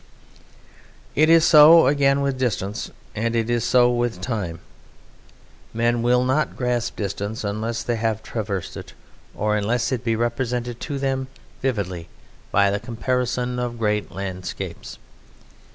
It 1.13 1.29
is 1.29 1.45
so 1.45 1.85
again 1.85 2.21
with 2.21 2.39
distance, 2.39 2.89
and 3.13 3.35
it 3.35 3.51
is 3.51 3.63
so 3.63 3.91
with 3.91 4.19
time. 4.19 4.59
Men 5.75 6.01
will 6.01 6.23
not 6.23 6.55
grasp 6.57 6.95
distance 6.95 7.43
unless 7.43 7.83
they 7.83 7.97
have 7.97 8.23
traversed 8.23 8.75
it, 8.75 8.93
or 9.35 9.55
unless 9.55 9.91
it 9.91 10.03
be 10.03 10.15
represented 10.15 10.79
to 10.79 10.97
them 10.97 11.27
vividly 11.61 12.09
by 12.51 12.71
the 12.71 12.79
comparison 12.79 13.59
of 13.59 13.77
great 13.77 14.11
landscapes. 14.11 14.97